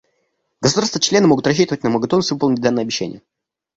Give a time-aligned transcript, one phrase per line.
[0.61, 3.21] Государства-члены могут рассчитывать на мою готовность выполнить данное обещание.